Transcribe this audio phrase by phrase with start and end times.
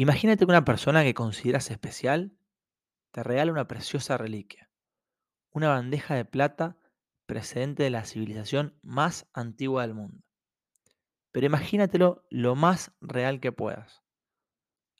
[0.00, 2.32] Imagínate que una persona que consideras especial
[3.10, 4.70] te regala una preciosa reliquia,
[5.50, 6.76] una bandeja de plata
[7.26, 10.22] precedente de la civilización más antigua del mundo.
[11.32, 14.04] Pero imagínatelo lo más real que puedas.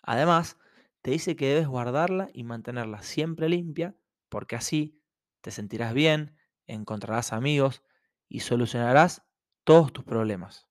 [0.03, 0.59] Además,
[1.03, 3.95] te dice que debes guardarla y mantenerla siempre limpia,
[4.29, 5.01] porque así
[5.43, 6.37] te sentirás bien,
[6.67, 7.85] encontrarás amigos
[8.29, 9.23] y solucionarás
[9.63, 10.67] todos tus problemas.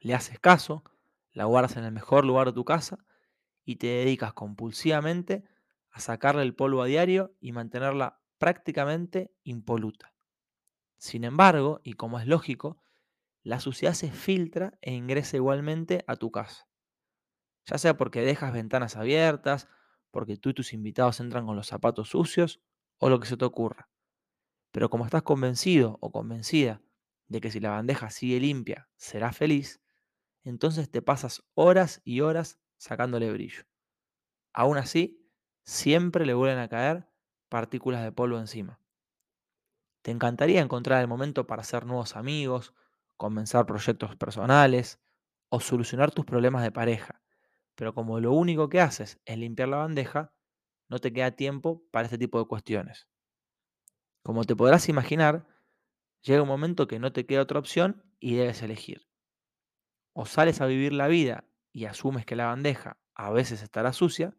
[0.00, 0.82] Le haces caso,
[1.30, 2.98] la guardas en el mejor lugar de tu casa
[3.64, 5.44] y te dedicas compulsivamente
[5.90, 10.14] a sacarle el polvo a diario y mantenerla prácticamente impoluta.
[10.98, 12.82] Sin embargo, y como es lógico,
[13.42, 16.68] la suciedad se filtra e ingresa igualmente a tu casa.
[17.66, 19.68] Ya sea porque dejas ventanas abiertas,
[20.10, 22.60] porque tú y tus invitados entran con los zapatos sucios
[22.98, 23.88] o lo que se te ocurra.
[24.70, 26.82] Pero como estás convencido o convencida
[27.28, 29.80] de que si la bandeja sigue limpia será feliz,
[30.44, 33.62] entonces te pasas horas y horas sacándole brillo.
[34.52, 35.24] Aún así,
[35.62, 37.08] siempre le vuelven a caer
[37.48, 38.80] partículas de polvo encima.
[40.02, 42.74] Te encantaría encontrar el momento para hacer nuevos amigos,
[43.16, 44.98] comenzar proyectos personales
[45.48, 47.22] o solucionar tus problemas de pareja,
[47.76, 50.32] pero como lo único que haces es limpiar la bandeja,
[50.88, 53.06] no te queda tiempo para este tipo de cuestiones.
[54.24, 55.46] Como te podrás imaginar,
[56.22, 59.06] llega un momento que no te queda otra opción y debes elegir.
[60.14, 64.36] O sales a vivir la vida y asumes que la bandeja a veces estará sucia,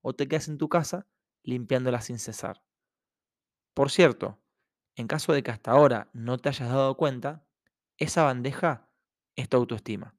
[0.00, 1.06] o te quedas en tu casa
[1.42, 2.62] limpiándola sin cesar.
[3.74, 4.38] Por cierto,
[4.96, 7.46] en caso de que hasta ahora no te hayas dado cuenta,
[7.96, 8.88] esa bandeja
[9.36, 10.16] es tu autoestima.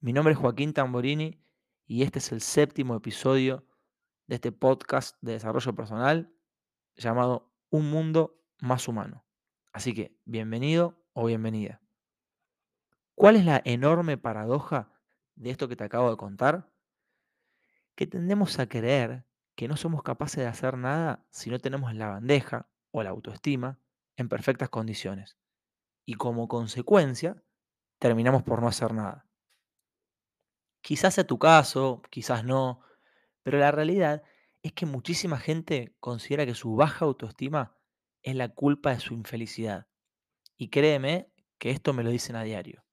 [0.00, 1.42] Mi nombre es Joaquín Tamborini
[1.86, 3.66] y este es el séptimo episodio
[4.26, 6.32] de este podcast de desarrollo personal
[6.96, 9.24] llamado Un Mundo Más Humano.
[9.72, 11.80] Así que, bienvenido o bienvenida.
[13.14, 14.97] ¿Cuál es la enorme paradoja
[15.38, 16.70] de esto que te acabo de contar?
[17.94, 22.08] Que tendemos a creer que no somos capaces de hacer nada si no tenemos la
[22.08, 23.78] bandeja o la autoestima
[24.16, 25.38] en perfectas condiciones.
[26.04, 27.42] Y como consecuencia,
[27.98, 29.26] terminamos por no hacer nada.
[30.80, 32.80] Quizás sea tu caso, quizás no,
[33.42, 34.22] pero la realidad
[34.62, 37.76] es que muchísima gente considera que su baja autoestima
[38.22, 39.86] es la culpa de su infelicidad.
[40.56, 42.87] Y créeme que esto me lo dicen a diario.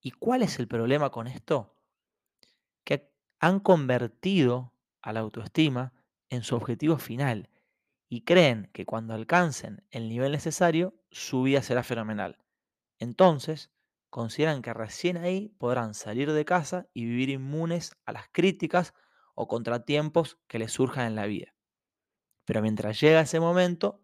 [0.00, 1.74] ¿Y cuál es el problema con esto?
[2.84, 3.10] Que
[3.40, 4.72] han convertido
[5.02, 5.92] a la autoestima
[6.30, 7.48] en su objetivo final
[8.08, 12.38] y creen que cuando alcancen el nivel necesario, su vida será fenomenal.
[12.98, 13.70] Entonces,
[14.10, 18.94] consideran que recién ahí podrán salir de casa y vivir inmunes a las críticas
[19.34, 21.54] o contratiempos que les surjan en la vida.
[22.44, 24.00] Pero mientras llega ese momento,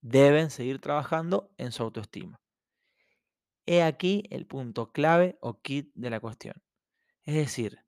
[0.00, 2.43] deben seguir trabajando en su autoestima.
[3.66, 6.62] He aquí el punto clave o kit de la cuestión.
[7.24, 7.78] Es decir,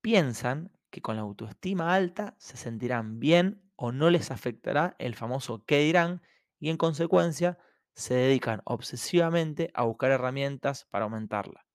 [0.00, 5.64] piensan que con la autoestima alta se sentirán bien o no les afectará el famoso
[5.64, 6.22] qué dirán
[6.58, 7.58] y en consecuencia
[7.94, 11.66] se dedican obsesivamente a buscar herramientas para aumentarla.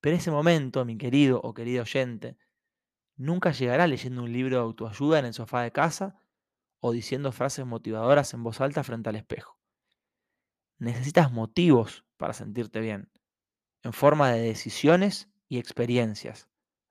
[0.00, 2.36] Pero ese momento, mi querido o querido oyente,
[3.16, 6.22] nunca llegará leyendo un libro de autoayuda en el sofá de casa
[6.80, 9.57] o diciendo frases motivadoras en voz alta frente al espejo.
[10.78, 13.10] Necesitas motivos para sentirte bien,
[13.82, 16.48] en forma de decisiones y experiencias.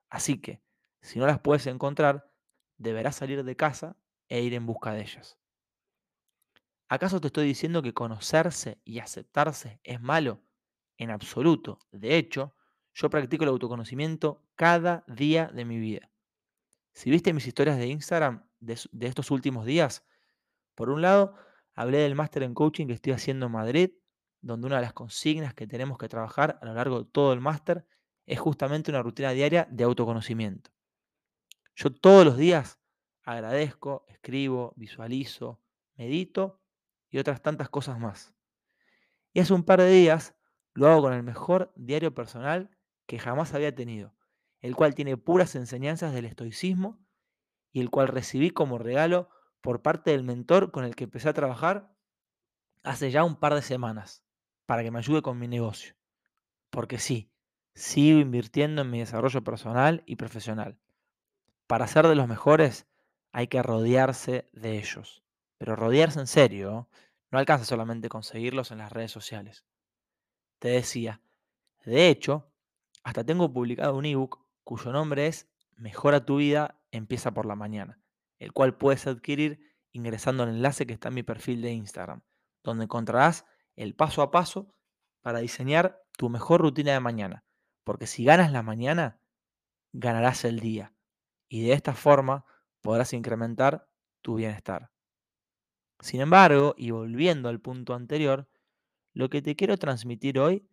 [0.10, 0.62] Así que,
[1.02, 2.32] si no las puedes encontrar,
[2.78, 3.98] deberás salir de casa
[4.30, 5.38] e ir en busca de ellas.
[6.90, 10.42] ¿Acaso te estoy diciendo que conocerse y aceptarse es malo?
[10.98, 11.80] En absoluto.
[11.92, 12.56] De hecho,
[12.94, 16.10] yo practico el autoconocimiento cada día de mi vida.
[16.94, 20.06] Si viste mis historias de Instagram de, de estos últimos días,
[20.76, 21.36] por un lado,
[21.78, 23.92] hablé del máster en coaching que estoy haciendo en Madrid,
[24.42, 27.40] donde una de las consignas que tenemos que trabajar a lo largo de todo el
[27.40, 27.86] máster
[28.26, 30.72] es justamente una rutina diaria de autoconocimiento.
[31.76, 32.80] Yo todos los días
[33.22, 35.62] agradezco, escribo, visualizo,
[35.96, 36.60] medito
[37.12, 38.34] y otras tantas cosas más.
[39.32, 40.36] Y hace un par de días
[40.74, 42.72] lo hago con el mejor diario personal
[43.06, 44.16] que jamás había tenido,
[44.62, 47.00] el cual tiene puras enseñanzas del estoicismo
[47.72, 49.30] y el cual recibí como regalo
[49.62, 51.94] por parte del mentor con el que empecé a trabajar
[52.84, 54.24] hace ya un par de semanas,
[54.66, 55.96] para que me ayude con mi negocio.
[56.70, 57.30] Porque sí,
[57.74, 60.78] sigo invirtiendo en mi desarrollo personal y profesional.
[61.68, 62.88] Para ser de los mejores
[63.32, 65.24] hay que rodearse de ellos.
[65.58, 66.88] Pero rodearse en serio
[67.32, 69.66] no alcanza solamente conseguirlos en las redes sociales.
[70.60, 71.22] Te decía,
[71.86, 72.50] de hecho,
[73.04, 78.00] hasta tengo publicado un ebook cuyo nombre es Mejora tu vida, empieza por la mañana,
[78.40, 79.60] el cual puedes adquirir
[79.92, 82.22] ingresando al enlace que está en mi perfil de Instagram,
[82.64, 83.46] donde encontrarás
[83.76, 84.76] el paso a paso
[85.22, 87.44] para diseñar tu mejor rutina de mañana.
[87.84, 89.20] Porque si ganas la mañana,
[89.94, 90.94] ganarás el día
[91.50, 92.46] y de esta forma
[92.82, 93.90] podrás incrementar
[94.22, 94.92] tu bienestar.
[96.00, 98.50] Sin embargo, y volviendo al punto anterior,
[99.14, 100.70] lo que te quiero transmitir hoy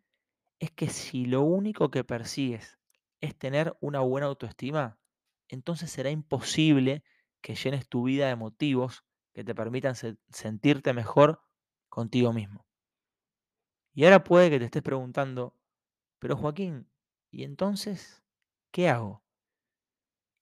[0.59, 2.79] es que si lo único que persigues
[3.21, 4.99] es tener una buena autoestima,
[5.49, 7.05] entonces será imposible
[7.44, 9.05] que llenes tu vida de motivos
[9.35, 9.94] que te permitan
[10.31, 11.43] sentirte mejor
[11.91, 12.67] contigo mismo.
[13.93, 15.55] Y ahora puede que te estés preguntando,
[16.19, 16.91] pero Joaquín,
[17.31, 18.25] ¿y entonces
[18.70, 19.23] qué hago?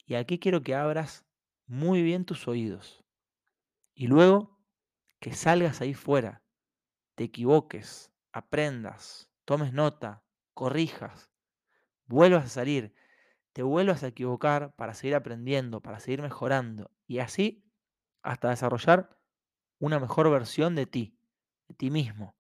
[0.07, 1.27] Y aquí quiero que abras
[1.67, 3.03] muy bien tus oídos.
[3.95, 4.61] Y luego
[5.19, 6.45] que salgas ahí fuera,
[7.17, 10.23] te equivoques, aprendas, tomes nota,
[10.55, 11.33] corrijas,
[12.07, 12.95] vuelvas a salir,
[13.53, 17.65] te vuelvas a equivocar para seguir aprendiendo, para seguir mejorando y así
[18.23, 19.19] hasta desarrollar
[19.79, 21.19] una mejor versión de ti,
[21.69, 22.37] de ti mismo.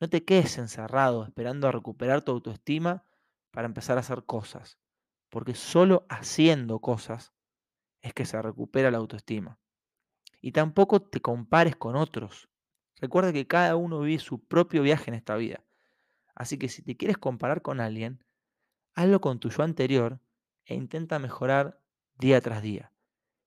[0.00, 3.04] No te quedes encerrado esperando a recuperar tu autoestima
[3.50, 4.78] para empezar a hacer cosas,
[5.28, 7.32] porque solo haciendo cosas
[8.00, 9.58] es que se recupera la autoestima.
[10.40, 12.48] Y tampoco te compares con otros.
[13.00, 15.64] Recuerda que cada uno vive su propio viaje en esta vida.
[16.36, 18.24] Así que si te quieres comparar con alguien,
[18.94, 20.20] hazlo con tu yo anterior
[20.68, 21.80] e intenta mejorar
[22.18, 22.92] día tras día.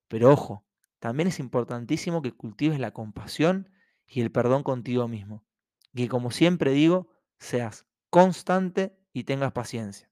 [0.07, 0.65] Pero ojo,
[0.99, 3.69] también es importantísimo que cultives la compasión
[4.05, 5.45] y el perdón contigo mismo.
[5.93, 10.11] Y que como siempre digo, seas constante y tengas paciencia.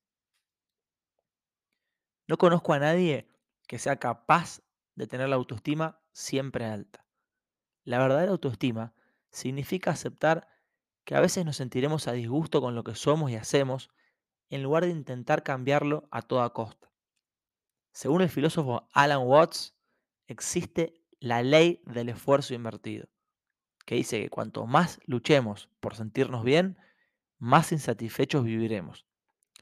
[2.28, 3.28] No conozco a nadie
[3.68, 4.62] que sea capaz
[4.96, 7.06] de tener la autoestima siempre alta.
[7.84, 8.94] La verdadera autoestima
[9.32, 10.48] significa aceptar
[11.06, 13.90] que a veces nos sentiremos a disgusto con lo que somos y hacemos
[14.50, 16.89] en lugar de intentar cambiarlo a toda costa.
[17.92, 19.76] Según el filósofo Alan Watts,
[20.28, 23.10] existe la ley del esfuerzo invertido,
[23.86, 26.78] que dice que cuanto más luchemos por sentirnos bien,
[27.38, 29.06] más insatisfechos viviremos,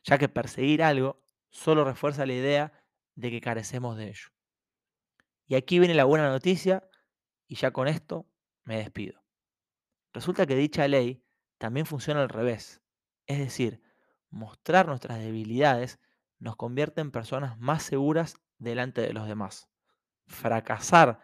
[0.04, 2.74] ya que perseguir algo solo refuerza la idea
[3.16, 4.28] de que carecemos de ello.
[5.48, 6.88] Y aquí viene la buena noticia
[7.48, 8.28] y ya con esto
[8.64, 9.24] me despido.
[10.14, 11.24] Resulta que dicha ley
[11.58, 12.82] también funciona al revés,
[13.26, 13.82] es decir,
[14.30, 16.00] mostrar nuestras debilidades
[16.40, 19.70] nos convierte en personas más seguras delante de los demás.
[20.26, 21.20] Fracasar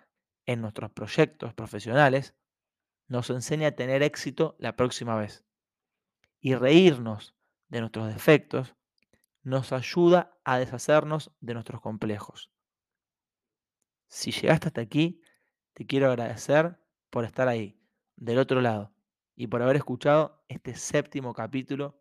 [0.45, 2.35] en nuestros proyectos profesionales
[3.07, 5.45] nos enseña a tener éxito la próxima vez.
[6.39, 7.35] Y reírnos
[7.69, 8.75] de nuestros defectos
[9.43, 12.51] nos ayuda a deshacernos de nuestros complejos.
[14.07, 15.21] Si llegaste hasta aquí,
[15.73, 16.79] te quiero agradecer
[17.09, 17.79] por estar ahí,
[18.15, 18.93] del otro lado,
[19.35, 21.99] y por haber escuchado este séptimo capítulo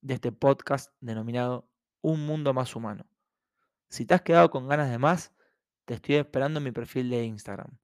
[0.00, 1.70] de este podcast denominado
[2.00, 3.06] Un Mundo Más Humano.
[3.88, 5.32] Si te has quedado con ganas de más,
[5.84, 7.78] te estoy esperando en mi perfil de Instagram.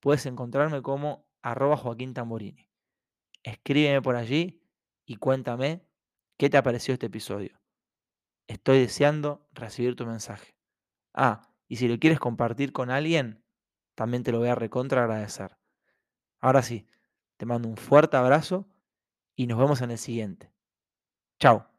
[0.00, 2.68] Puedes encontrarme como arroba Joaquín Tamborini.
[3.42, 4.62] Escríbeme por allí
[5.06, 5.86] y cuéntame
[6.36, 7.60] qué te ha parecido este episodio.
[8.46, 10.56] Estoy deseando recibir tu mensaje.
[11.14, 13.44] Ah, y si lo quieres compartir con alguien,
[13.94, 15.56] también te lo voy a recontra agradecer.
[16.40, 16.86] Ahora sí,
[17.36, 18.68] te mando un fuerte abrazo
[19.34, 20.52] y nos vemos en el siguiente.
[21.38, 21.77] Chao.